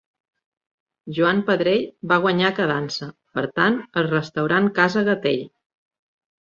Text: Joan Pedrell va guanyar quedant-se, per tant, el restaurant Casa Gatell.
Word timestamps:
Joan 1.17 1.41
Pedrell 1.49 1.83
va 2.13 2.17
guanyar 2.25 2.51
quedant-se, 2.61 3.11
per 3.37 3.45
tant, 3.61 3.79
el 4.03 4.11
restaurant 4.11 4.73
Casa 4.83 5.09
Gatell. 5.15 5.49